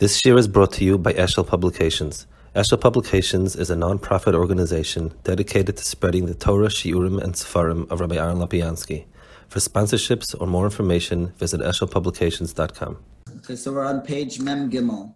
[0.00, 2.26] This year is brought to you by Eshel Publications.
[2.56, 8.00] Eshel Publications is a non-profit organization dedicated to spreading the Torah, Shiurim, and Sefarim of
[8.00, 9.04] Rabbi Aaron Lopiansky.
[9.48, 12.96] For sponsorships or more information, visit eshelpublications.com.
[13.40, 15.14] Okay, so we're on page Mem Gimel.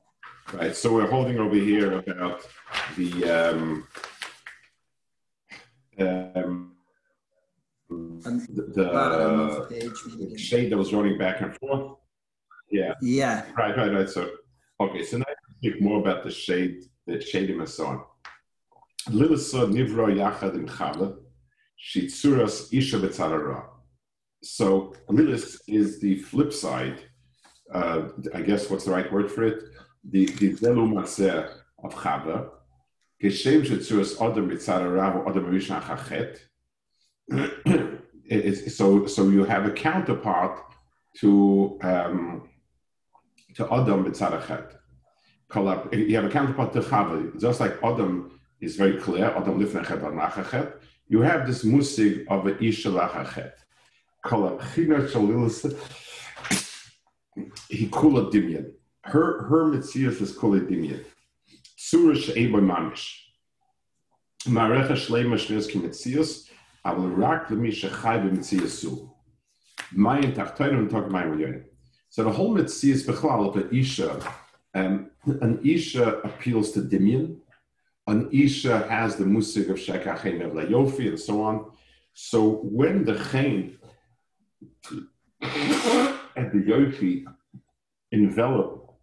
[0.52, 2.42] Right, so we're holding over here about
[2.98, 3.88] the um,
[5.98, 6.72] um,
[7.90, 10.38] On the, bottom the page Mem Gimel.
[10.38, 11.96] shade that was running back and forth.
[12.70, 14.10] Yeah, Yeah, right, right, right.
[14.10, 14.28] So,
[14.84, 15.24] okay, so now
[15.58, 18.04] speak more about the shade, the shadim and so on.
[19.08, 21.16] Lilisa nivro yachad in chava,
[21.78, 23.66] shitzuras isha betzarara.
[24.42, 27.00] So Lilith is the flip side.
[27.72, 29.62] Uh, I guess what's the right word for it?
[30.10, 31.50] The the zelu matzeh
[31.82, 32.50] of chava.
[33.22, 36.38] Geshem shitzuras adam betzarara adam rishon chachet.
[38.70, 40.58] So so you have a counterpart
[41.18, 42.48] to um,
[43.54, 44.76] to Adam b'tzarachet.
[45.92, 47.40] You have a counterpart to Chava.
[47.40, 50.72] Just like Adam is very clear, Adam lifnechet nachachet,
[51.06, 53.52] you have this musig of a isha lachachet.
[57.68, 58.72] He kula dimyan.
[59.02, 61.04] Her her mitzias is kula dimyan.
[61.76, 63.20] Surah she'eboy mamish.
[64.46, 66.48] Marecha shleima shnes ki mitzias,
[66.84, 69.10] rak lemi shechai b'mitzias su.
[69.92, 71.64] Mayin tachtoinu and talk mayin yonim.
[72.14, 74.20] So the whole mitzvah is bechlal of an isha.
[74.72, 77.38] Um, an isha appeals to Dimion.
[78.06, 81.72] An isha has the musig of shekachem of layofi and so on.
[82.12, 83.78] So when the chen
[86.36, 87.24] and the yofi
[88.12, 88.94] envelop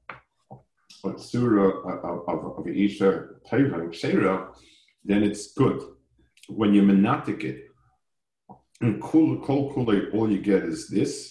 [1.03, 1.81] a surah
[2.29, 4.53] of, of, isha teva and shera,
[5.03, 5.81] then it's good.
[6.47, 7.65] When you monatic it,
[8.79, 9.73] and kol kol
[10.13, 11.30] all you get is this.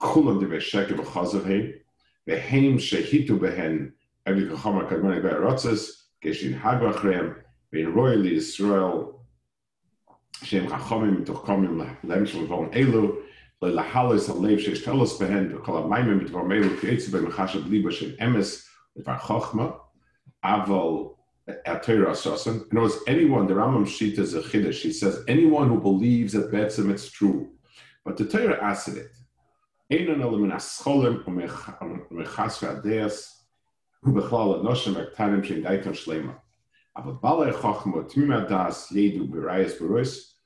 [0.00, 1.74] kulam de of chazavhe,
[2.28, 3.92] veheim shehitu behen
[4.26, 7.36] evli kachama kadmoni be'arotzes, geshin hagvachrem,
[7.70, 9.14] be'in royal Yisrael,
[10.42, 13.16] shem chachamim mitoch komim lemshel vong elu,
[13.62, 18.66] lelahalis alev sheish telos behen, v'kol ha'maimim mitvar meilu k'yetzu be'mechashav liba shem emes,
[18.96, 19.78] v'var chochma,
[20.44, 21.16] aval
[21.66, 22.70] atayra sasan.
[22.70, 26.52] In other anyone, the Rambam Shita is a chiddush, he says, anyone who believes that
[26.52, 27.50] Betzim it's true,
[28.04, 29.10] but the Torah asked it,
[29.91, 31.17] אין אלא מן הסחולים
[32.11, 33.45] ומחס והדייס,
[34.03, 36.33] ובכלל הנושם והקטנים של דייתון שלמה.
[36.97, 40.39] אבל בעלי החוכמה תמימי הדס ידעו ברייס ברויס,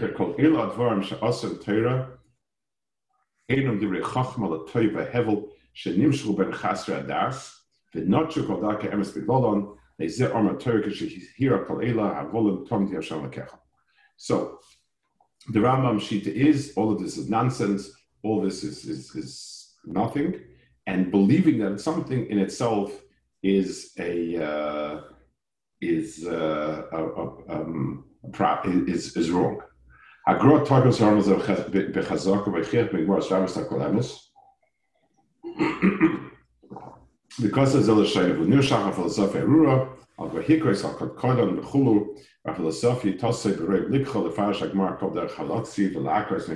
[0.00, 2.04] שכל אלו הדברים שעושים תורה,
[3.48, 5.40] אינם דברי חוכמה לטוי והבל
[5.74, 12.04] שנמשכו בין חסרי הדס, ונוטשו כל דרכי אמס בגלולון, לזה עומר תורה כשהירה כל אלו,
[12.04, 13.56] הבולם תומתי השם לקחה.
[14.18, 14.34] So,
[15.48, 20.41] the Rambam Shita is, all of this is nonsense, all this is, is, is nothing.
[20.87, 22.91] And believing that something in itself
[23.43, 25.01] is a uh,
[25.81, 27.25] is uh, a, a,
[27.55, 28.05] um,
[28.87, 29.61] is is wrong.
[37.41, 37.89] because as
[38.53, 38.61] new
[38.93, 40.41] philosophy rura of a
[41.07, 41.57] kodon
[42.45, 43.91] a philosophy tosse bereg
[44.23, 46.47] the mark of the lakers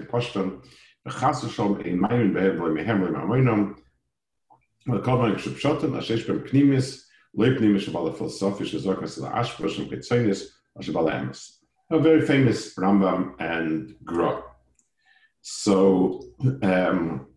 [11.92, 14.44] a very famous Rambam and Gra.
[15.42, 16.24] So,
[16.62, 17.28] um,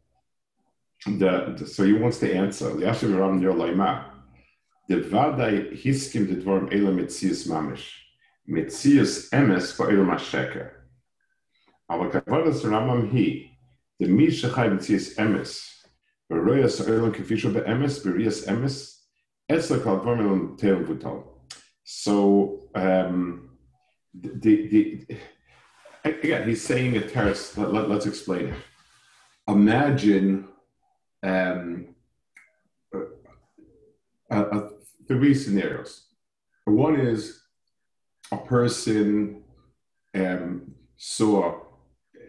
[1.06, 2.70] the, the, so he wants to answer.
[2.70, 4.04] Liashiv Ram Nir Laima.
[4.88, 7.90] The vaday Hiskim the Dvorm elam Mitzius Mamish.
[8.48, 10.70] Mitzius Emes for elam Masheker.
[11.88, 13.51] Our Kavadas Rambam he.
[14.02, 14.08] The
[18.48, 18.96] Emes.
[21.84, 23.50] So, um,
[24.12, 25.06] the, the,
[26.04, 27.56] again, he's saying a terrace.
[27.56, 28.54] Let, let, us explain it.
[29.46, 30.48] Imagine
[31.22, 31.94] um,
[35.06, 36.06] three scenarios.
[36.64, 37.40] One is
[38.32, 39.44] a person
[40.14, 41.60] um, saw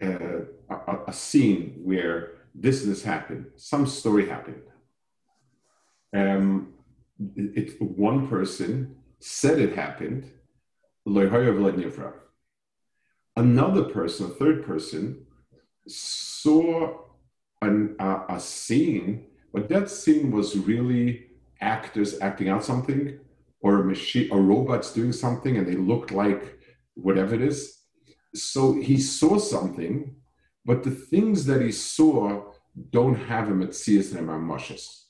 [0.00, 0.40] uh,
[0.70, 4.62] a, a scene where this and this happened, some story happened.
[6.14, 6.74] Um,
[7.36, 10.30] it, one person said it happened.
[13.36, 15.26] Another person, a third person,
[15.86, 16.98] saw
[17.62, 21.26] an, uh, a scene, but that scene was really
[21.60, 23.18] actors acting out something,
[23.60, 26.58] or a machine, a robot's doing something, and they looked like
[26.94, 27.80] whatever it is.
[28.34, 30.14] So he saw something,
[30.64, 32.42] but the things that he saw
[32.90, 35.04] don't have a metzias and a mashas.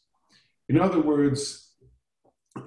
[0.68, 1.64] In other words,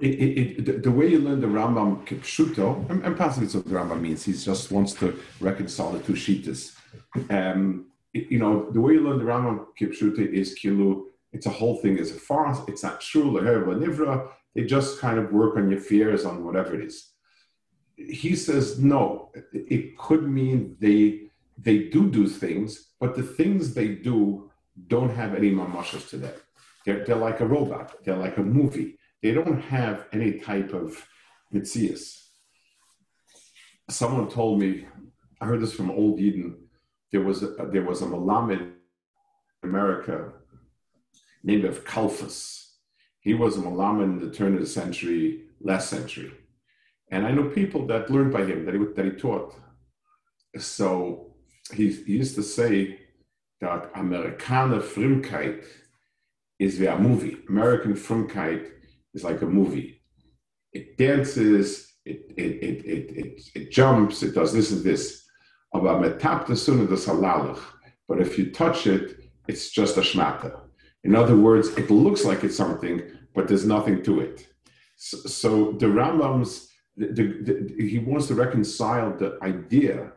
[0.00, 3.64] it, it, it, the, the, way you learn the Rambam Kipshuto, and, and possibly what
[3.64, 6.76] the Rambam means, he just wants to reconcile the two shitas.
[7.30, 11.76] Um, you know, the way you learn the Rambam Kipshuto is Kilu, it's a whole
[11.76, 15.80] thing, it's a farce, it's not true, Nivra, they just kind of work on your
[15.80, 17.10] fears, on whatever it is.
[17.96, 21.27] He says, no, it could mean they
[21.60, 24.50] they do do things, but the things they do
[24.86, 26.34] don't have any mamashas to them.
[26.86, 31.04] They're, they're like a robot, they're like a movie they don't have any type of
[31.52, 32.28] mitzias.
[33.90, 34.86] Someone told me,
[35.40, 36.68] I heard this from Old Eden.
[37.10, 38.72] There was a, there was a Malamed in
[39.62, 40.32] America
[41.42, 42.66] named of Kalfas.
[43.20, 46.32] He was a Malamed in the turn of the century, last century.
[47.10, 49.54] And I know people that learned by him, that he, that he taught.
[50.58, 51.27] So
[51.74, 52.98] he, he used to say
[53.60, 55.64] that Amerikaner Frumkeit
[56.58, 57.38] is a movie.
[57.48, 58.70] American Frumkeit
[59.14, 60.02] is like a movie.
[60.72, 65.24] It dances, it, it, it, it, it, it jumps, it does this and this.
[68.08, 69.18] But if you touch it,
[69.48, 70.60] it's just a shmata.
[71.04, 73.02] In other words, it looks like it's something,
[73.34, 74.46] but there's nothing to it.
[74.96, 80.12] So, so the Rambam's, the, the, the, he wants to reconcile the idea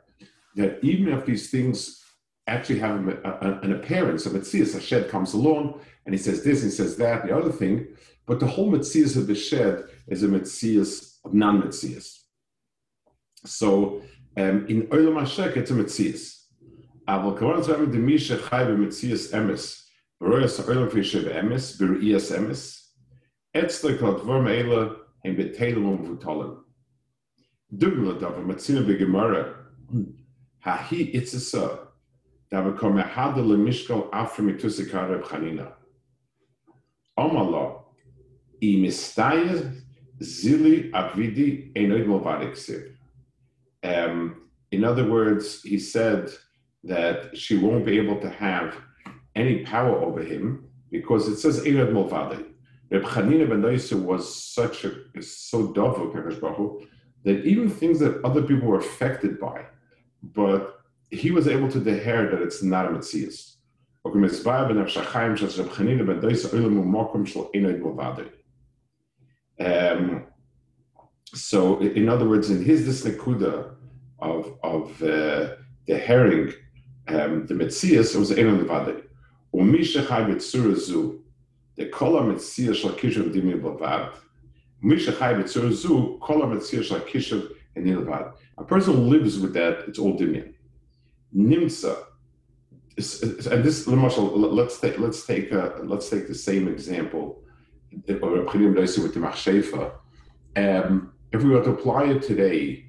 [0.57, 2.03] that even if these things
[2.47, 6.45] actually have a, a, an appearance of Metzias, a shed comes along and he says
[6.45, 7.89] this, he says that, the other thing,
[8.27, 12.21] but the whole Metzias of the shed is a Metzias of non Metzias.
[13.45, 14.03] So
[14.37, 16.37] um, in Olam HaShek, it's a Metzias.
[17.09, 19.91] אבל כמובן זה דמי שחי במציאס אמס,
[20.21, 22.93] ורואה את העולם כפי שבאמס, בראי אמס,
[23.57, 24.89] אצלו כל הדברים האלה
[25.25, 26.51] הם בטלים ומבוטלים.
[27.73, 29.43] דוגמא דבר מצינו בגמרא,
[30.66, 31.88] Hahi itzisa,
[32.52, 35.74] davakor mehadal mishkal afrim itusikar Chanina.
[37.18, 37.84] Omalo,
[38.62, 39.76] i mistaya
[40.20, 42.96] zili avidi enoid movadik
[43.84, 46.32] Um, in other words, he said
[46.84, 48.76] that she won't be able to have
[49.36, 52.46] any power over him because it says Ered Mulvadi.
[52.92, 56.14] Reb Chanina ben Daisa was such a so dove of
[57.24, 59.66] that even things that other people were affected by,
[60.22, 63.56] but he was able to deher that it's not a Metzias.
[69.60, 70.24] Um,
[71.34, 73.76] so, in other words, in his this nekuda
[74.20, 76.54] of of uh, the herring,
[77.08, 79.04] um, the Metzias was Einon Levade.
[79.54, 81.24] Umisha Chai Betsura Zu,
[81.76, 84.14] the Kola Metzias Shal Kishav Dimi Bavad.
[84.84, 88.34] Umisha Chai Betsura Zu, Kola Metzias Shal Kishav and Nilvad.
[88.62, 90.54] A person who lives with that, it's all Dimian.
[91.36, 91.96] Nimsa,
[93.52, 97.42] and this let's take let's take a, let's take the same example
[98.22, 98.46] or
[99.04, 99.92] with the Machshefa,
[100.56, 102.86] um, if we were to apply it today,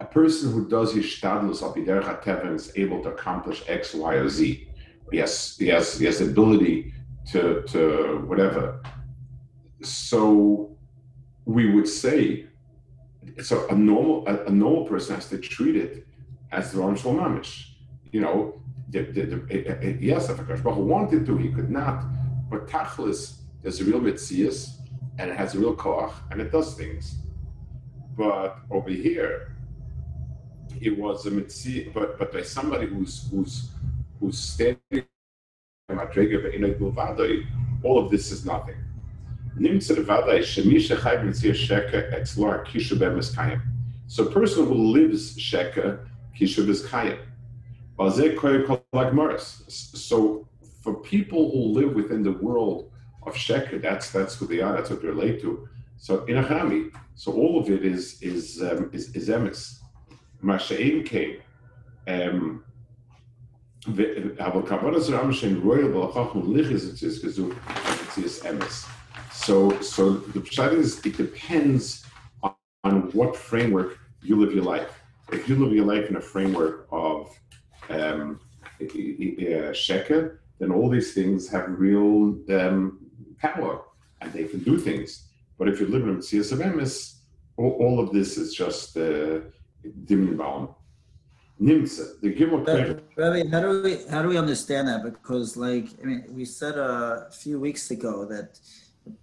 [0.00, 4.68] a person who does his shtadlus al is able to accomplish X, Y, or Z.
[5.14, 6.92] Has, he has, he has the ability
[7.30, 8.82] to, to whatever.
[9.82, 10.76] So
[11.44, 12.45] we would say,
[13.42, 16.06] so a normal, a, a normal person has to treat it
[16.52, 17.68] as the Ron Mamish.
[18.12, 22.04] You know, the, the, the, yes, if a wanted to, he could not.
[22.48, 24.76] But Tachlis, there's a real mitzias,
[25.18, 27.16] and it has a real koach, and it does things.
[28.16, 29.56] But over here,
[30.80, 33.70] it was a mitzias, but but by somebody who's who's
[34.20, 35.04] who's standing
[37.82, 38.76] all of this is nothing.
[44.08, 45.98] So a person who lives sheka,
[46.38, 47.18] kishuv is kayim.
[49.68, 50.48] So
[50.82, 52.90] for people who live within the world
[53.26, 53.82] of sheker.
[53.82, 54.72] That's that's who they are.
[54.72, 55.68] That's what they relate to.
[55.98, 59.78] So in a chami, so all of it is is um, is, is emes.
[60.42, 61.38] Masha'im came.
[62.06, 62.62] Um,
[69.46, 72.04] so, so the pshat is it depends
[72.42, 74.92] on, on, what framework you live your life.
[75.30, 77.30] If you live your life in a framework of
[77.88, 78.40] um,
[78.80, 79.72] uh,
[80.58, 82.98] then all these things have real um,
[83.38, 83.82] power
[84.20, 85.28] and they can do things.
[85.58, 87.18] But if you live in Messias of Emes,
[87.56, 89.40] all, all of this is just uh,
[90.06, 90.74] Dimmenbaum.
[91.60, 95.02] Nimtze, the Gimel Rabbi, Rabbi, how do we how do we understand that?
[95.02, 98.60] Because like I mean, we said a few weeks ago that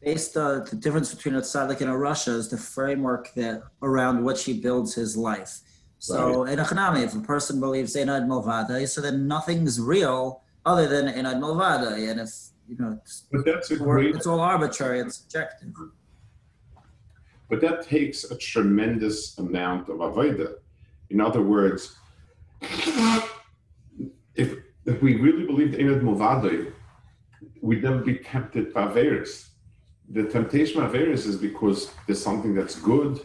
[0.02, 4.24] based on the difference between a tzaddik and a rasha is the framework that around
[4.24, 5.60] which he builds his life.
[6.00, 10.42] So in a chanami, if a person believes in Ad Milvada, so then nothing's real
[10.66, 12.10] other than in Ad Milvada.
[12.10, 12.30] And if
[12.68, 15.70] you know it's, But that's a great, it's all arbitrary and subjective.
[17.50, 20.56] but that takes a tremendous amount of avodah.
[21.10, 21.96] In other words,
[24.36, 26.74] if if we really believed in Ad Milvada,
[27.62, 29.50] we'd never be tempted by Averis.
[30.10, 33.22] The temptation of Averis is because there's something that's good.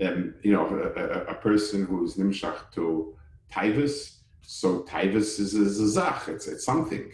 [0.00, 3.16] Um, you know, a, a, a person who's nimshach to
[3.52, 7.10] Taivas, so Taivas is, is a zach, it's, it's something.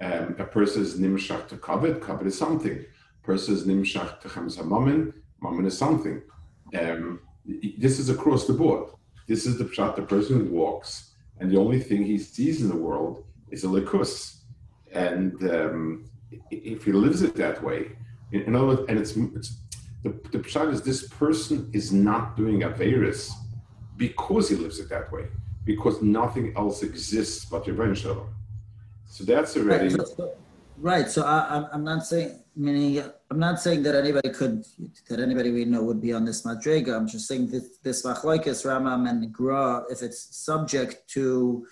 [0.00, 2.84] Um, a person is nimshach to kavod, kavod is something.
[3.22, 6.22] A person is nimshach to chamza mammon, mammon is something.
[6.78, 7.20] Um,
[7.78, 8.90] this is across the board.
[9.26, 12.68] This is the pshat, the person who walks, and the only thing he sees in
[12.68, 14.40] the world is a likus.
[14.92, 16.10] And um,
[16.50, 17.92] if he lives it that way,
[18.32, 19.56] in in other words, and it's, it's
[20.02, 23.30] the, the pshat is this person is not doing Averis
[23.96, 25.26] because he lives it that way,
[25.64, 28.28] because nothing else exists but Rebbein Shalom.
[29.06, 29.88] So that's already.
[29.88, 29.92] Right.
[29.92, 30.34] So, so-
[30.78, 31.08] right.
[31.08, 34.64] So I, I'm, I'm not saying, meaning, I'm not saying that anybody could,
[35.08, 36.94] that anybody we know would be on this madrega.
[36.96, 41.66] I'm just saying this, this machlokes Rambam and Gra, if it's subject to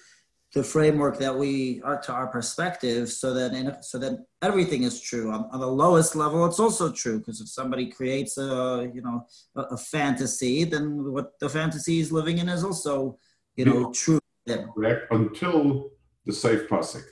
[0.55, 5.01] the framework that we are to our perspective, so that in, so that everything is
[5.01, 5.33] true.
[5.33, 9.27] On, on the lowest level, it's also true because if somebody creates a, you know,
[9.57, 13.19] a, a fantasy, then what the fantasy is living in is also,
[13.57, 14.21] you know, true.
[14.47, 15.91] correct until
[16.25, 17.05] the safe pasuk.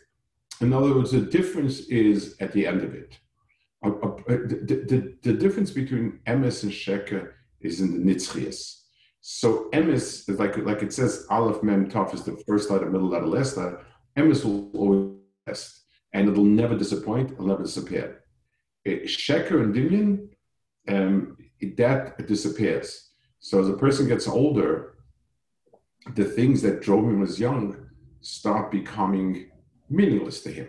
[0.61, 3.19] In other words, the difference is at the end of it.
[3.85, 8.82] Uh, uh, uh, the, the, the difference between emes and sheker is in the nitzchias.
[9.25, 13.09] So emes, is like like it says, aleph mem taf is the first letter, middle
[13.09, 13.81] letter, last letter.
[14.17, 17.31] Emes will always last, and it'll never disappoint.
[17.31, 18.25] It'll never disappear.
[18.85, 20.29] Uh, Sheker and dimion,
[20.88, 21.37] um,
[21.76, 23.11] that disappears.
[23.38, 24.97] So as a person gets older,
[26.17, 27.76] the things that drove him as young
[28.23, 29.52] start becoming
[29.88, 30.69] meaningless to him.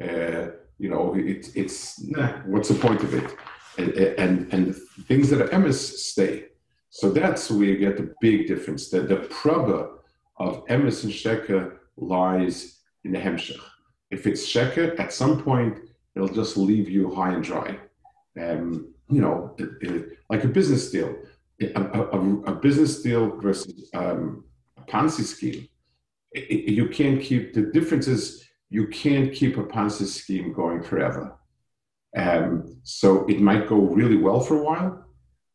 [0.00, 3.34] Uh, you know, it, it's nah, what's the point of it?
[3.78, 3.92] And
[4.24, 4.76] and, and
[5.08, 6.49] things that are emes stay.
[6.90, 8.90] So that's where you get the big difference.
[8.90, 9.90] That the proba
[10.38, 13.60] of emes and sheker lies in the hemshech.
[14.10, 15.78] If it's sheker, at some point
[16.14, 17.78] it'll just leave you high and dry.
[18.40, 21.14] Um, you know, it, it, like a business deal.
[21.62, 24.44] A, a- a- business deal versus um,
[24.78, 25.68] a Ponzi scheme.
[26.34, 28.44] I- I- you can't keep the differences.
[28.70, 31.36] you can't keep a Ponzi scheme going forever.
[32.16, 35.04] Um, so it might go really well for a while,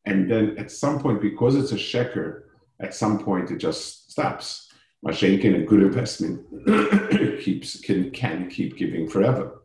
[0.06, 2.44] and then at some point, because it's a sheker,
[2.80, 4.72] at some point it just stops.
[5.06, 6.42] Mashenkin, a good investment,
[7.44, 9.62] keeps can can keep giving forever.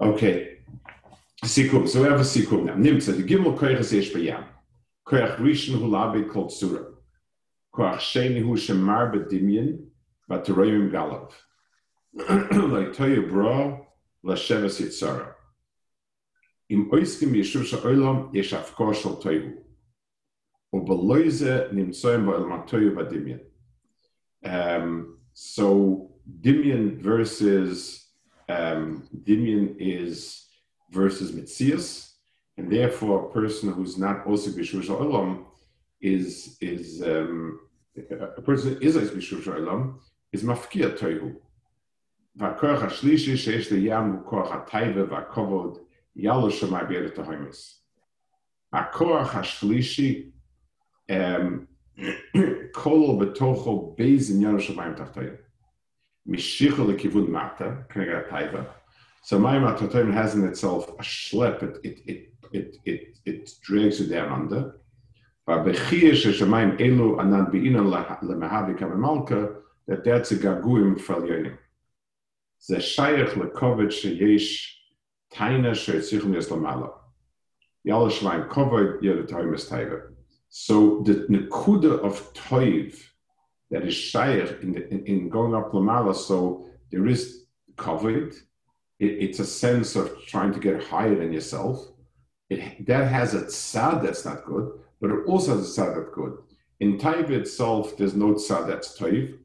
[0.00, 0.58] Okay.
[1.44, 2.74] Sikum, so we have a sikum now.
[2.74, 4.44] Nimtza, the gimel koyach yesh bayam.
[5.06, 6.94] Koyach rishon hu labe kol tzura.
[7.74, 9.86] Koach sheni hu shemar bedimyin,
[10.30, 11.30] v'teroyim galav.
[12.72, 13.78] Like toya bra,
[14.22, 15.33] l'shevas yitzara.
[16.70, 19.58] Im oiskim yeshuv she'olam yesh afko shel toivu.
[20.74, 23.40] Ubeloize nimtsoim ba'olam ha'toivu v'dimyan.
[24.44, 28.06] Um, so Dimian versus
[28.48, 30.46] um, Dimian is
[30.90, 32.12] versus Mitzias,
[32.56, 35.44] and therefore a person who's not also Bishush Olam
[36.00, 37.60] is is um,
[37.96, 39.98] a person is as Bishush Olam
[40.32, 41.36] is mafkia toihu.
[42.38, 45.83] Vakorach hashlishi sheish leyam ukorach ha'tayve vakavod
[46.14, 47.74] Yalla Shemageret Tahoimis.
[48.74, 50.32] Akoach Hashlishi
[52.72, 55.38] Kol Betocho Beis in Yalla Shemayim Tachtoyim.
[56.28, 58.66] Mishicho Lekivun Mata, Knegat Taiva.
[59.22, 64.06] So Mayim Tachtoyim has in itself a schlep, it, it, it, it, it, drags you
[64.06, 64.76] down under.
[69.86, 71.58] That that's a gaguim for Yonim.
[72.62, 74.73] Ze shayach lekovit sheyesh
[80.56, 82.96] so the nekuda of toiv
[83.70, 88.34] that is shaykh in, in, in going up lamala, so there is covered.
[89.00, 91.88] It, it's a sense of trying to get higher than yourself.
[92.48, 96.14] It, that has a tzad that's not good, but it also has a tzad that's
[96.14, 96.38] good.
[96.78, 99.38] In toiv itself, there's no tzad that's toiv.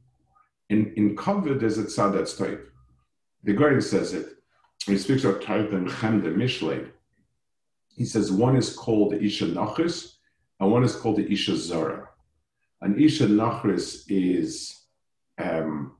[0.68, 2.60] In, in covered, there's a tzad that's toiv.
[3.42, 4.39] The Goyen says it.
[4.86, 6.90] He speaks of toiv and chem mishlei,
[8.00, 10.14] he says one is called Isha Nachris
[10.58, 12.08] and one is called the Isha Zara.
[12.80, 14.86] An Isha Nachris is
[15.38, 15.96] um,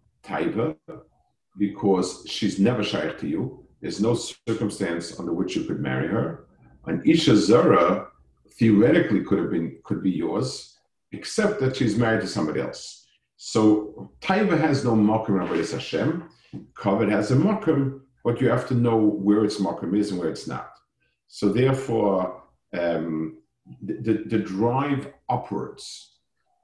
[1.59, 3.67] because she's never shaykh to you.
[3.83, 6.47] There's no circumstance under which you could marry her.
[6.87, 8.09] An Isha Zara
[8.53, 10.79] theoretically could have been could be yours,
[11.13, 13.07] except that she's married to somebody else.
[13.37, 16.31] So Taiva has no makom in Hashem.
[16.75, 20.31] Kavod has a makom, but you have to know where its makom is and where
[20.31, 20.73] it's not.
[21.29, 22.43] So therefore,
[22.77, 23.39] um,
[23.83, 26.17] the, the, the, drive upwards.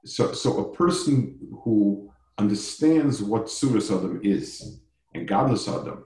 [0.05, 4.79] So, so a person who understands what Surah Adam is
[5.13, 6.05] and Gadlus Adam,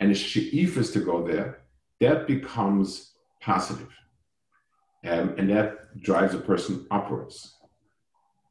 [0.00, 1.62] and is she'ifas to go there,
[2.00, 3.92] that becomes positive.
[5.04, 7.56] Um, and that drives a person upwards.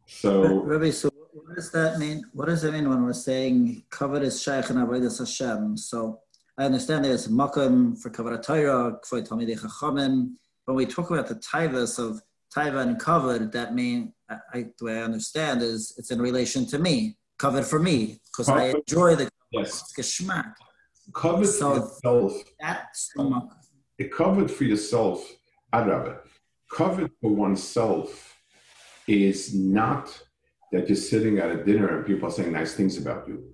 [0.07, 2.23] So, Rabbi, so what does that mean?
[2.33, 5.77] What does it mean when we're saying covered is Shaykh and Avodas Hashem?
[5.77, 6.21] So
[6.59, 10.31] I understand there's makom for kavod Torah, for Talmidei Chachamim.
[10.65, 12.21] When we talk about the taivas of
[12.53, 16.77] taiva and kavod, that mean I, the way I understand is it's in relation to
[16.77, 19.93] me, kavod for me, because I enjoy the yes.
[19.97, 20.53] geschmack.
[21.13, 22.43] Kavod so for yourself.
[22.59, 23.51] That's the makom.
[23.97, 25.31] It covered for yourself,
[25.73, 26.17] Adrabah.
[26.73, 28.35] Kavod for oneself
[29.07, 30.21] is not
[30.73, 33.45] that you're sitting at a dinner and people are saying nice things about you.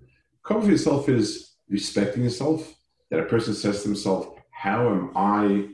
[0.44, 2.75] Kavod for yourself is respecting yourself,
[3.16, 5.70] that a person says to himself, how am I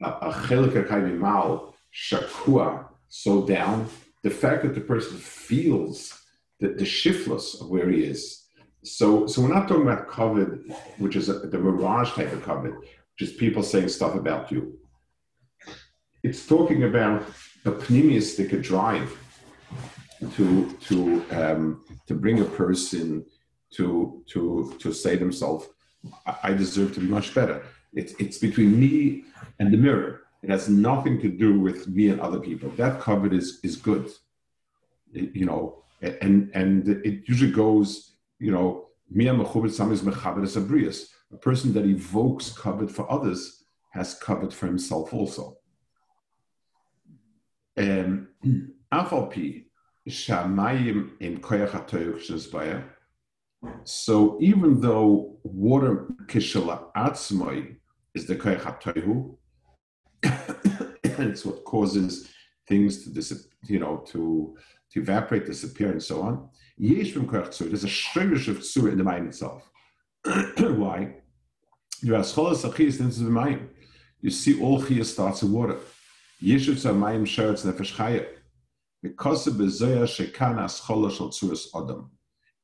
[0.00, 3.88] a chelik mal shakua so down?
[4.22, 6.16] The fact that the person feels
[6.60, 8.44] the, the shiftless of where he is.
[8.84, 12.76] So, so we're not talking about kavod, which is a, the mirage type of kavod,
[12.76, 14.78] which is people saying stuff about you.
[16.22, 17.22] It's talking about
[17.64, 19.10] a pneumistic drive
[20.36, 23.26] to to um, to bring a person
[23.76, 25.66] to to to say themselves,
[26.42, 27.64] I deserve to be much better.
[27.92, 29.24] It's, it's between me
[29.58, 30.22] and the mirror.
[30.42, 32.70] It has nothing to do with me and other people.
[32.70, 34.10] That kavod is, is good.
[35.12, 40.02] It, you know, and, and it usually goes, you know, me and mechubet sam is
[40.02, 41.06] mechabet as abrius.
[41.32, 45.56] a person that evokes kavod for others has kavod for himself also.
[47.76, 48.28] Um,
[48.92, 49.64] Afalpi,
[50.08, 52.30] shamayim in koyach hatoyuch
[53.84, 57.76] so even though water kishela atzmai
[58.14, 59.36] is the koyach
[61.04, 62.28] it's what causes
[62.66, 64.56] things to disappear, you know, to
[64.90, 66.48] to evaporate, disappear, and so on.
[66.78, 69.70] Yesh from koyach There's a shirish of tzur in the mind itself.
[70.24, 71.14] Why?
[72.02, 72.22] You
[74.30, 75.78] see all chiyah starts in water.
[76.42, 78.26] Yeshuv mayim sheretz nefesh chayah.
[79.02, 82.10] Because of the zoya shekana schola shal tzuras adam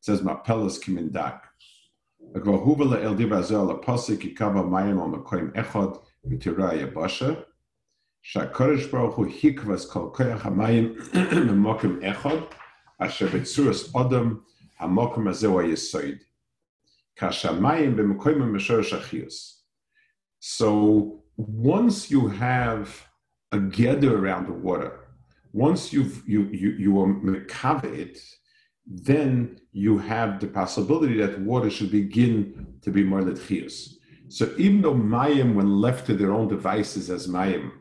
[0.01, 1.41] says Mapelas Kimindak.
[2.35, 7.45] Agvahubala el divazel la pasik ikava mayim al makoim echad v'tiraya basha.
[8.25, 12.51] Shakorish Baruch Hu hikvas kol koyach hamayim memokim echad
[12.99, 14.45] asher adam
[14.81, 16.21] hamokim azeu hayesoid.
[17.19, 19.57] Kashamayim b'mekoim meshor shachius.
[20.39, 23.07] So once you have
[23.53, 25.09] a gather around the water,
[25.53, 28.19] once you've you you you are it,
[28.87, 33.95] then you have the possibility that water should begin to be more letchius.
[34.29, 37.73] So even though mayim, when left to their own devices as mayim,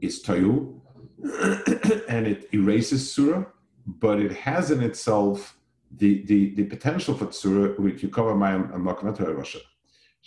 [0.00, 0.80] is tayu,
[2.08, 3.44] and it erases surah,
[3.86, 5.56] but it has in itself
[5.96, 9.60] the, the, the potential for surah, which you cover mayim and makom etorah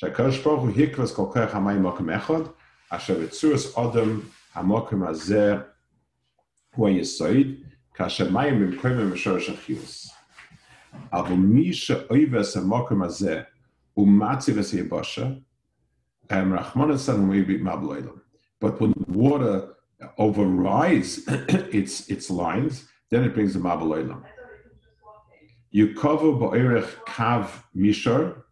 [0.02, 2.54] Shakadosh Baruch Hu hikvas kol koyach hamayim makom echad,
[2.92, 5.66] asher v'tzuras adam hamakom hazeh
[6.76, 7.64] hu yisoid,
[7.96, 10.10] kasher mayim b'mkoyim v'shor shachiyus.
[11.13, 13.43] אבל מי שאויבס המוקם הזה
[13.97, 15.29] ומציב את היבשה,
[16.31, 18.21] רחמנא litzlan may be mabloilam.
[18.61, 19.75] But when water
[20.19, 21.21] overrides
[21.73, 24.23] its its lines, then it brings the mabloilam.
[25.75, 28.43] Yukovu ba'erech kav mishar.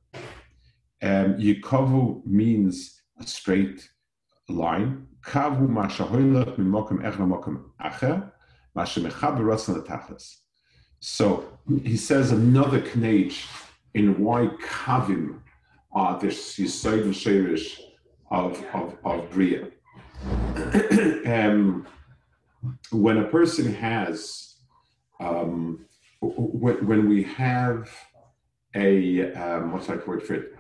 [1.03, 3.89] Um, Yukovu means a straight
[4.49, 5.07] line.
[5.25, 8.33] Kavu mashahoylech mimokim echna mokim acher.
[8.77, 10.37] Mashemechaber ratzon letachlis.
[11.06, 11.44] So
[11.84, 13.46] he says another knage
[13.94, 15.42] in why kavim
[15.92, 17.78] are this yisoid and shirish
[18.32, 19.68] of, of, of Bria.
[21.26, 21.86] um,
[22.92, 24.56] when a person has,
[25.20, 25.86] um,
[26.22, 27.90] when, when we have
[28.74, 30.56] a, um, what's that word for it?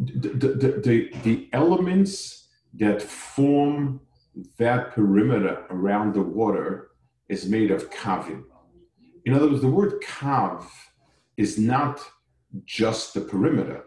[0.00, 4.00] The, the, the, the elements that form
[4.56, 6.88] that perimeter around the water
[7.28, 8.44] is made of kavim.
[9.26, 10.64] In other words, the word kav
[11.36, 12.00] is not
[12.64, 13.82] just the perimeter.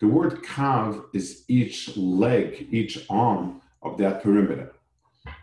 [0.00, 4.72] The word kav is each leg, each arm of that perimeter.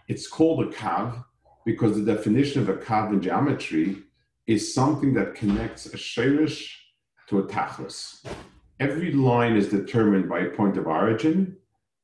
[0.08, 1.26] It's called a kav
[1.66, 4.04] because the definition of a kav in geometry
[4.48, 6.76] is something that connects a shirish
[7.28, 8.26] to a tachlis.
[8.80, 11.58] Every line is determined by a point of origin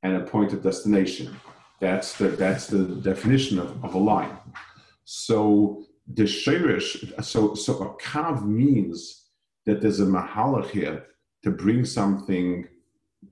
[0.04, 1.34] and a point of destination.
[1.80, 4.38] That's the that's the definition of, of a line.
[5.06, 9.28] So the shirish, so so a kav means
[9.66, 11.06] that there's a mahalach here
[11.44, 12.68] to bring something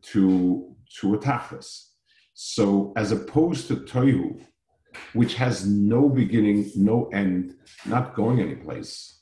[0.01, 1.89] to to a tachlis.
[2.33, 4.39] So as opposed to tohu,
[5.13, 9.21] which has no beginning, no end, not going anyplace.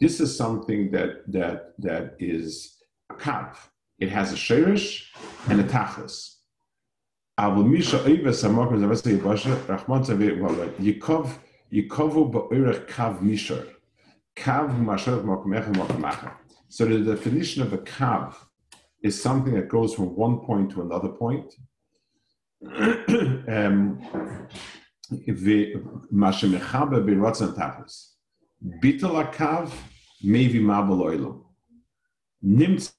[0.00, 2.78] This is something that that that is
[3.10, 3.56] a kav.
[3.98, 5.06] It has a shirish
[5.48, 6.36] and a tachlis.
[10.78, 11.38] Yikov
[11.73, 13.65] Yikovu ba'urech kav mishar.
[14.35, 16.31] Kav mashar mokmecha mokmacha.
[16.69, 18.35] So the definition of a kav
[19.01, 21.53] is something that goes from one point to another point.
[23.47, 24.01] um,
[26.11, 28.19] מה שמחבר בין רצון תכלס.
[28.61, 29.71] ביטל הקו
[30.23, 31.43] מביא מבול אוילום.
[32.41, 32.91] נמצא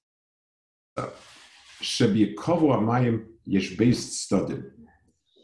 [1.81, 4.63] שביקובו המים יש בייס צדדים.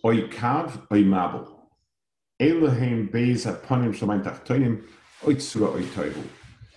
[0.04, 1.54] אוי קו אוי מבול.
[2.39, 4.83] Elohim Beis Aponim Shemaim Tachtoinim
[5.23, 6.23] Oitzra Oitoivu.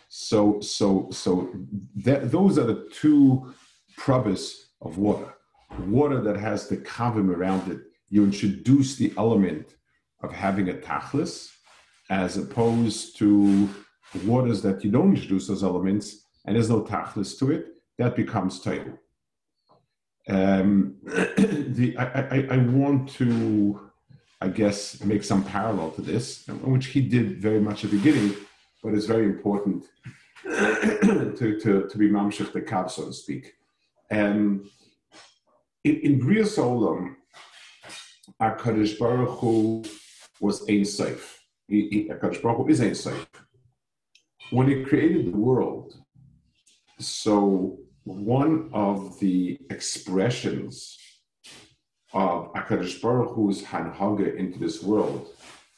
[0.09, 1.55] So, so, so
[1.96, 3.55] that, those are the two
[3.96, 5.33] probbers of water.
[5.87, 7.81] Water that has the kavim around it.
[8.09, 9.77] You introduce the element
[10.22, 11.48] of having a tachlis,
[12.11, 13.70] as opposed to
[14.25, 17.66] waters that you don't introduce those elements, and there's no tachlis to it.
[17.98, 18.98] That becomes toivu.
[20.29, 23.91] Um, the, I, I, I want to
[24.42, 28.35] I guess, make some parallel to this, which he did very much at the beginning,
[28.83, 29.85] but it's very important
[30.44, 33.52] to, to, to be mamshich the kav, so to speak.
[34.11, 34.68] Um,
[35.85, 37.14] in, in Bria Solam,
[38.40, 39.85] HaKadosh Baruch Hu
[40.40, 41.37] was Ein Seif.
[41.70, 43.26] HaKadosh Baruch Hu is Ein Seif.
[44.50, 45.94] When he created the world,
[46.98, 50.98] so one of the expressions
[52.12, 55.29] of HaKadosh Baruch Hu's Hanhaga into this world,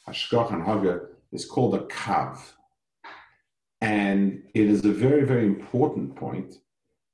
[0.07, 2.39] Hashkach Hanhaga, is called a Kav.
[3.81, 6.55] And it is a very, very important point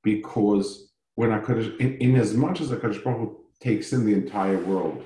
[0.02, 4.58] because when HaKadosh, in, in as much as HaKadosh Baruch Hu takes in the entire
[4.58, 5.04] world,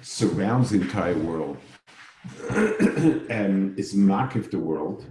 [0.00, 1.56] surrounds the entire world,
[3.30, 5.04] and is makif the world,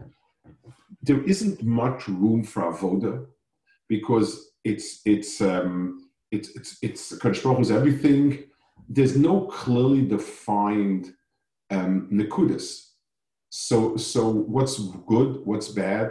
[1.02, 3.26] there isn't much room for avoda
[3.88, 6.03] because it's it's um,
[6.34, 8.44] it's it's it's everything.
[8.90, 11.14] There's no clearly defined
[11.70, 12.68] um, nekudas.
[13.50, 14.78] So so what's
[15.12, 16.10] good, what's bad?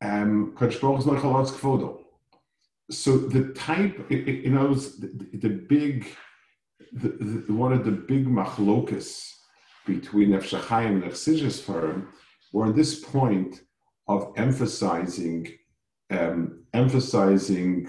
[0.00, 2.04] Um, is not chalotz
[2.90, 6.06] So the type, you know, the, the big,
[6.92, 9.30] the, the, one of the big machlokas
[9.86, 12.08] between Nefesh HaChaim and Nefesh firm
[12.52, 13.62] were at this point
[14.08, 15.40] of emphasizing
[16.10, 17.88] um, emphasizing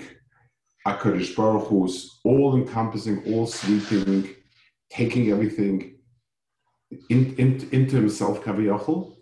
[0.86, 4.30] Akadosh Baruch Hu's all-encompassing, all-sweeping,
[4.90, 5.96] taking everything
[7.10, 9.16] in, in, into himself, Kaviyachal,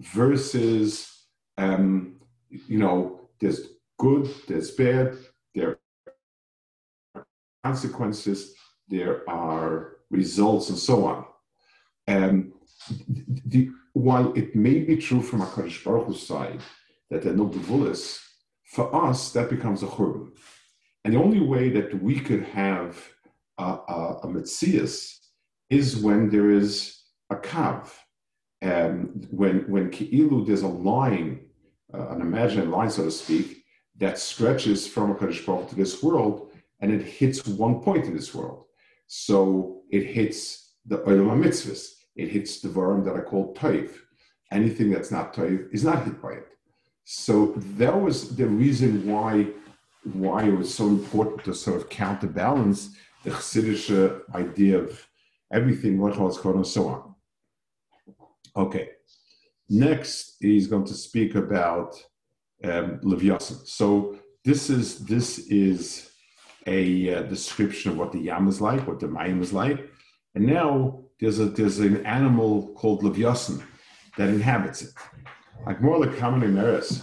[0.00, 2.16] versus, um,
[2.50, 3.60] you know, there's
[3.98, 5.16] good, there's bad,
[5.54, 5.78] there
[7.14, 7.26] are
[7.62, 8.54] consequences,
[8.88, 11.24] there are results, and so on.
[12.08, 12.52] Um,
[13.46, 16.60] the, while it may be true from a Kaddish Baruch Hu's side
[17.10, 18.20] that there are no gevulas,
[18.64, 20.32] for us that becomes a churban.
[21.04, 22.98] And the only way that we could have
[23.58, 24.42] a, a,
[25.70, 27.90] is when there is a kav.
[28.62, 31.46] And when, when Ki'ilu, there's a line,
[31.92, 33.64] uh, an imaginary line, so to speak,
[33.98, 38.14] that stretches from a Kaddish Baruch to this world, and it hits one point in
[38.16, 38.64] this world.
[39.06, 41.90] So it hits the Olam mitzvahs.
[42.16, 43.90] It hits the worm that I call toiv.
[44.50, 46.48] Anything that's not toiv is not hit by it.
[47.04, 49.48] So that was the reason why
[50.12, 55.06] why it was so important to sort of counterbalance the Chassidish idea of
[55.52, 57.14] everything, what was called, and so on.
[58.56, 58.90] Okay.
[59.68, 61.94] Next, he's going to speak about
[62.62, 63.64] um, Leviathan.
[63.64, 66.10] So this is this is
[66.66, 69.88] a uh, description of what the yam is like, what the mayim is like,
[70.34, 73.62] and now there's a there's an animal called Leviathan
[74.18, 74.90] that inhabits it.
[75.66, 77.02] Like more like common in Eris.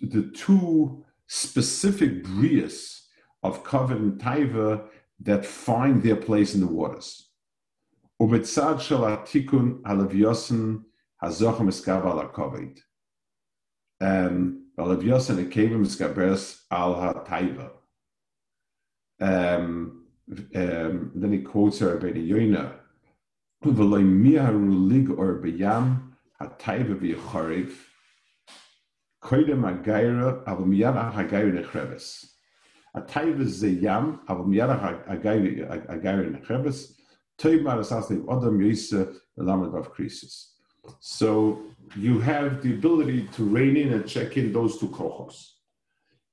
[0.00, 3.02] the two specific brias
[3.42, 4.86] of kavod and taiva
[5.20, 7.30] that find their place in the waters.
[8.20, 10.82] Ubetzad shel atikun halevyosin
[11.22, 12.78] hazochem eskav al akovid.
[14.00, 17.70] Um, halevyosin ekevim eskabers al ha-taiva.
[19.20, 20.06] Um,
[20.54, 22.72] um, then he quotes her about Yoina.
[23.64, 27.72] V'loy miharu lig or b'yam ha-taiva v'yachariv
[29.26, 32.30] Koidem ha'gayra, avum yada ha'gayra nechreves.
[32.94, 36.92] A taivas ze yam, avum yada ha'gayra nechreves.
[37.36, 40.52] Toimar asasnev odam yisa lamed av krisis.
[41.00, 41.62] So
[41.96, 45.54] you have the ability to rein in and check in those two kohos.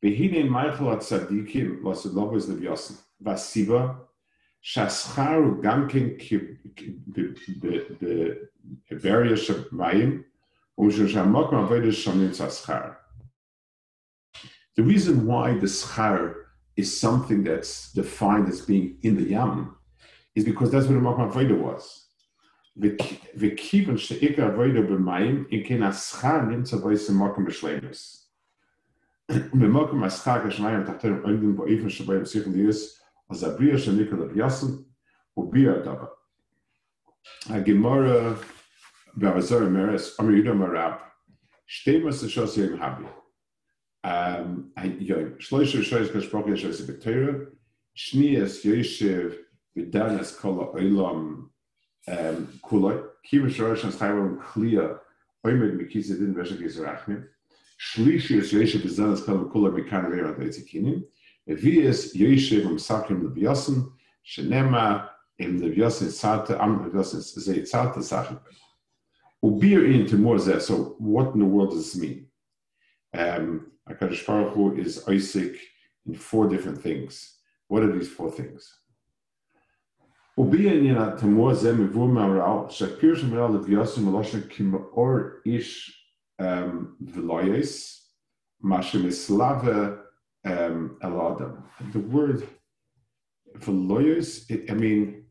[0.03, 2.97] Behine Michael at Sadikim was lovers of Yosin.
[3.23, 3.97] Vasiva,
[4.63, 6.19] Shascharu Gamkin
[8.91, 10.25] Bevariash Mayim,
[10.78, 12.90] ושהמקום עבודה שם נמצא שכר.
[14.78, 16.34] The reason why the schar
[16.76, 19.76] is something that's defined as being in the yam
[20.36, 22.04] is because that's what the Makom Avodah was.
[23.36, 28.30] וכיוון שעיקר עבודה במים, אם כן השכר נמצא בו איזה מקום בשלמוס.
[29.30, 32.76] במקום השכר כשמיים תחתינו עומדים באופן שבו הם צריכים להיות
[33.30, 34.66] אז הבריאה של ניקול אביוסן
[35.34, 36.06] הוא בריאה דבר.
[37.46, 38.34] הגמורה
[39.17, 40.99] Be'azor Meres, Amr Yudam Arab,
[41.69, 43.05] Shtemas Ashos Habi,
[45.05, 47.47] Yom, Shloish Rishoyes Kashprok Yashos B'Teira,
[47.95, 49.37] Shnias Yoshev
[49.77, 51.49] V'danas Kol Oilam
[52.63, 54.97] Kuloi, Kivish Rosh Nas Chayvam Kliya,
[55.45, 57.27] Oymed Mikisa Din Veshek Yisrachmim,
[57.79, 61.03] Shlishis Yoshev V'danas Kol Kuloi Mikan Veira Deitzikinim,
[61.47, 63.91] Vias Yoshev Umsakim Leviasim,
[64.25, 67.63] Shenema Im Leviasim Tzata, Am Zay
[69.43, 72.27] Ubir in Timur So what in the world does this mean?
[73.13, 75.57] Um, Akadosh Baruch Hu is Isaac
[76.05, 77.37] in four different things.
[77.67, 78.73] What are these four things?
[90.45, 92.47] Um, um the word
[93.59, 95.25] veloyos, I mean,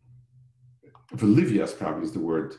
[1.15, 2.55] velivias probably is the word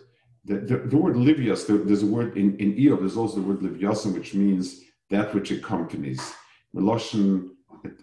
[0.46, 3.60] the, the, the word livias, there's a word in, in Eob, there's also the word
[3.60, 6.34] liviasim, which means that which accompanies.
[6.76, 7.50] Meloshen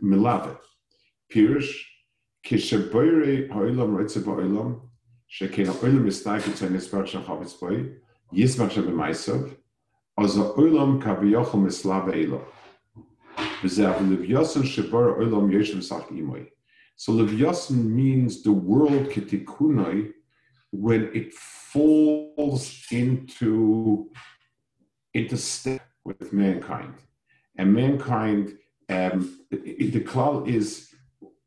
[0.03, 0.57] milave.
[1.33, 1.73] Pirish,
[2.47, 4.81] kishaboire ha'olam roitze ba'olam,
[5.31, 7.91] shekein ha'olam misnai kitzayin esbar shachavetz boi,
[8.33, 9.57] yismach shebemaisov,
[10.21, 12.45] also Olam Kaviyachom Eslav Elo.
[13.63, 13.69] So
[17.13, 20.13] Levyasan means the world ketikunai
[20.73, 24.11] when it falls into
[25.13, 26.95] into step with mankind,
[27.57, 28.57] and mankind.
[28.89, 30.93] Um, the klal is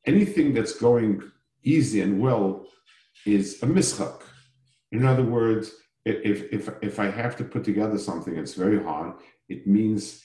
[0.05, 1.21] anything that's going
[1.61, 2.67] easy and well
[3.25, 4.21] is a mischak.
[4.93, 5.71] In other words,
[6.05, 9.13] if if if I have to put together something, it's very hard.
[9.49, 10.23] It means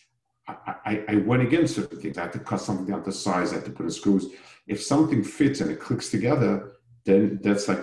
[0.49, 2.17] I, I, I, went against certain things.
[2.17, 3.53] I had to cut something down to size.
[3.53, 4.27] I had to put in screws.
[4.67, 6.73] If something fits and it clicks together,
[7.05, 7.83] then that's like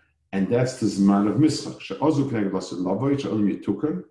[0.31, 1.79] and that's the zman of mischach.
[1.81, 4.03] She'ozu kneged lasu lavoy she'olim yitukan,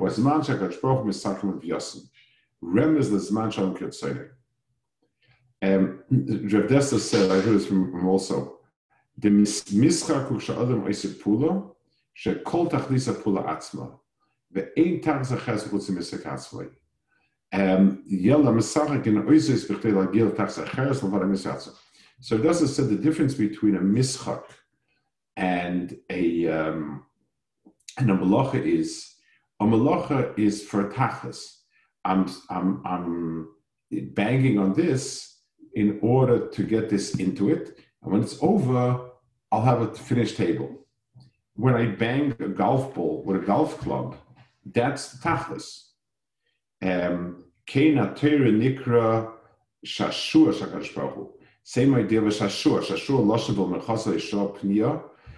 [0.00, 2.08] or zman she'akadosh baruch misakim v'yasim.
[2.60, 4.30] Rem is the zman she'olim kiyotzayne.
[5.60, 8.58] Um, Rav Dessa said, I heard this from him also,
[9.16, 11.70] the mischach hu she'olim oisik pula,
[12.14, 13.98] she'kol tachlisa pula atzma,
[14.54, 16.70] ve'ein tach zaches v'chutz mischach atzmai.
[17.50, 18.04] Um,
[22.20, 24.42] so Rav that's said the difference between a mischak
[25.38, 27.06] and a um,
[27.96, 29.14] and a malacha is
[29.60, 31.60] a malacha is for tachas.
[32.04, 33.48] I'm I'm I'm
[33.90, 35.36] banging on this
[35.74, 39.10] in order to get this into it, and when it's over,
[39.52, 40.86] I'll have a finished table.
[41.54, 44.16] When I bang a golf ball with a golf club,
[44.66, 45.84] that's the tachlis.
[46.82, 49.32] Um, Nikra
[49.86, 51.28] Shashua
[51.62, 52.82] Same idea with Shashua.
[52.82, 55.02] Shashua Loshavel Mechasa Yishua Pnia.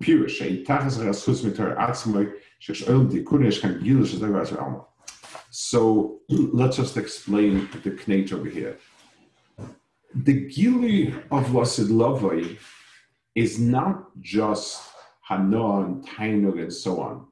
[0.00, 0.98] Pirush, ein tachas
[3.60, 4.84] kan shadavas alma.
[5.50, 8.78] So let's just explain the knate over here.
[10.14, 12.58] The Gili of Lasid
[13.34, 14.82] is not just
[15.22, 17.26] Hana and Tainug and so on.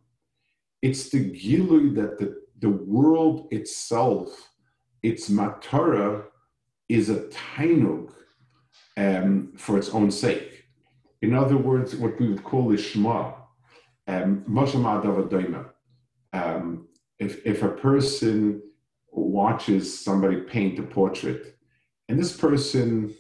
[0.83, 4.51] It's the Gili that the, the world itself,
[5.03, 6.25] its Matara,
[6.89, 8.13] is a Tainug
[8.97, 10.54] um, for its own sake.
[11.25, 13.35] In other words, what we would call Ishma,
[14.07, 14.45] um,
[16.35, 18.61] um, if, if a person
[19.11, 21.57] watches somebody paint a portrait,
[22.11, 23.15] and this person,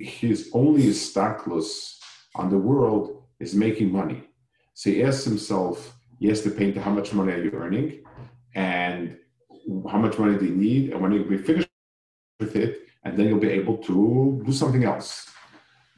[0.00, 1.98] his only stakless
[2.34, 4.22] on the world is making money.
[4.72, 8.04] So he asks himself, he yes, the painter, how much money are you earning?
[8.54, 9.18] And
[9.92, 10.92] how much money do you need?
[10.92, 11.68] And when you'll be finished
[12.40, 15.28] with it, and then you'll be able to do something else.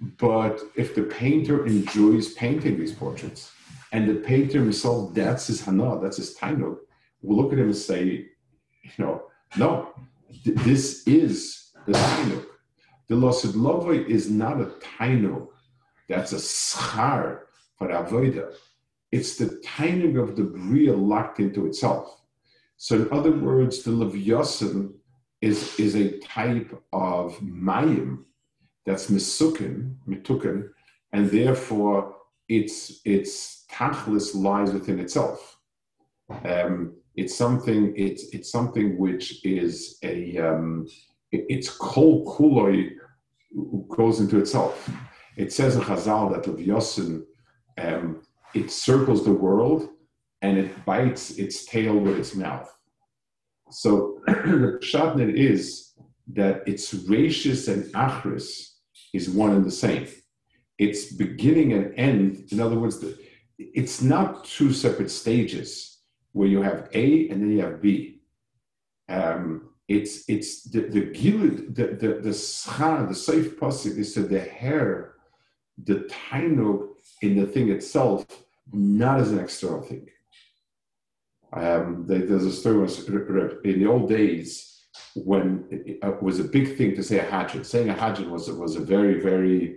[0.01, 3.53] But if the painter enjoys painting these portraits,
[3.93, 6.79] and the painter himself, that's his hana, that's his tainug,
[7.23, 8.27] we'll look at him and say,
[8.83, 9.23] you know,
[9.57, 9.95] no,
[10.45, 12.47] th- this is the tainuk.
[13.09, 14.67] The losid lovoi is not a
[14.99, 15.49] tainuk.
[16.09, 17.41] That's a schar
[17.79, 18.53] for avoida.
[19.13, 22.21] It's the tainuk of the bria locked into itself.
[22.77, 24.93] So, in other words, the levyosin
[25.41, 28.25] is, is a type of mayim
[28.87, 30.69] that's misukin, mitukin,
[31.13, 32.15] and therefore
[32.49, 35.59] its its tachlis lies within itself.
[36.45, 40.87] Um, it's something it's it's something which is a um,
[41.33, 42.93] it, it's kol kuloi
[43.89, 44.89] goes into itself.
[45.37, 47.25] It says in Chazal that Leviosin
[47.79, 48.23] um,
[48.55, 49.89] it circles the world
[50.43, 52.71] and it bites its tail with its mouth.
[53.71, 55.93] So the shatner is
[56.35, 58.76] that its ratius and achris
[59.17, 60.07] is one and the same.
[60.79, 63.19] Its beginning and end, in other words, the,
[63.59, 65.99] it's not two separate stages
[66.33, 68.21] where you have A and then you have B.
[69.09, 74.41] Um, it's it's the the gilid, the the the schar, the safe pasuk is the
[74.41, 75.15] hair,
[75.83, 76.89] the tainug
[77.23, 78.27] in the thing itself,
[78.73, 80.09] not as an external thing.
[81.53, 82.83] Um, there's a story
[83.65, 84.76] in the old days
[85.15, 87.65] when it, it was a big thing to say a hajjat.
[87.65, 89.77] Saying a hajjat was was a very very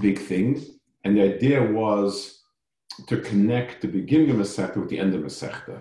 [0.00, 0.64] big thing,
[1.04, 2.42] and the idea was
[3.06, 5.80] to connect the beginning of Masechta with the end of Masechta.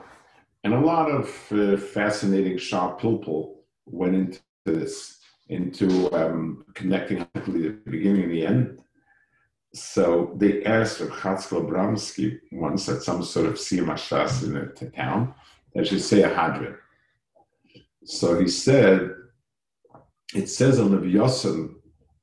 [0.63, 7.79] And a lot of uh, fascinating sharp people went into this, into um, connecting the
[7.85, 8.81] beginning and the end.
[9.73, 15.33] So they asked Chatzkel Abramsky once at some sort of Siyum HaShas in a town
[15.73, 16.77] that should say a hadran.
[18.07, 19.11] So he said,
[20.33, 20.97] it says on the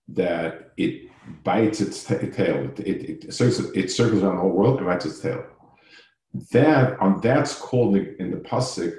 [0.09, 1.11] that it
[1.43, 2.65] bites its t- tail.
[2.65, 5.45] It, it, it, circles, it circles around the whole world and bites its tail.
[6.53, 8.95] That on that's called in, in the pasuk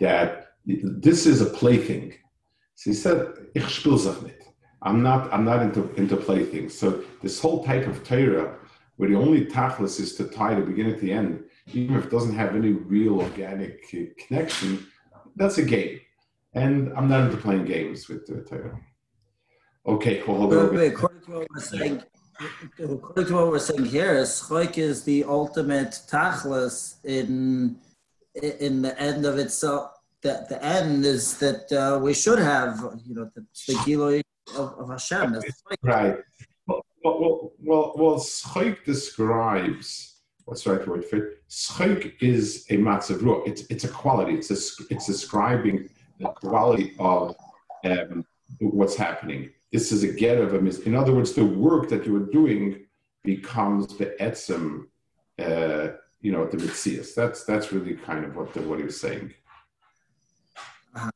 [0.00, 2.14] that this is a plaything.
[2.76, 4.42] So he said, "Ich spiel nicht."
[4.80, 5.32] I'm not.
[5.32, 6.76] I'm not into into playthings.
[6.76, 8.56] So this whole type of Torah,
[8.96, 12.10] where the only tachlis is to tie the beginning to the end, even if it
[12.10, 14.86] doesn't have any real organic connection,
[15.36, 16.00] that's a game.
[16.54, 18.78] And I'm not into playing games with the Torah.
[19.86, 20.76] Okay, well, hold on.
[20.76, 22.02] According to what we're saying,
[22.78, 27.78] according to what we're saying here, Schoik is the ultimate tachlis in
[28.34, 29.92] in the end of itself.
[30.22, 34.22] The, the end is that uh, we should have, you know, the, the Giloi
[34.56, 35.40] of, of Hashem.
[35.82, 36.16] Right.
[36.66, 40.11] Well, well, well, well Schoik describes
[40.44, 41.48] what's the right word for it?
[41.48, 43.46] Schoik is a matzav ruach.
[43.46, 44.34] It's it's a quality.
[44.34, 45.88] It's a, it's describing
[46.18, 47.36] the quality of
[47.84, 48.24] um,
[48.60, 49.50] what's happening.
[49.72, 50.80] This is a get of a mis.
[50.80, 52.86] In other words, the work that you are doing
[53.24, 54.86] becomes the etzem,
[55.38, 57.14] uh, you know, the mitzias.
[57.14, 59.32] That's that's really kind of what the, what he was saying.
[60.94, 61.10] Uh-huh.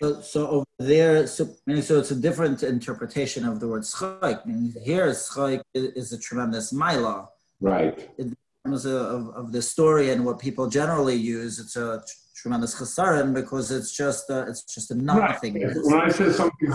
[0.00, 1.48] So, so over there, so,
[1.80, 4.42] so it's a different interpretation of the word schayk.
[4.82, 7.28] Here, schayk is a tremendous mila.
[7.60, 8.10] Right.
[8.18, 12.02] In terms of, of the story and what people generally use, it's a
[12.34, 15.62] tremendous chesaron because it's just uh, it's just a nothing.
[15.62, 15.76] Right.
[15.82, 16.70] When I say something,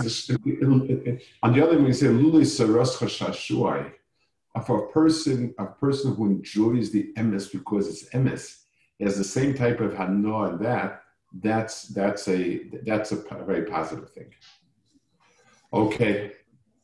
[1.42, 3.92] on the other hand, we say luli saras chashashuai.
[4.66, 8.62] for a person, a person who enjoys the emes because it's emes,
[9.00, 14.10] has the same type of hana and that, that's that's a that's a very positive
[14.10, 14.30] thing.
[15.72, 16.32] Okay,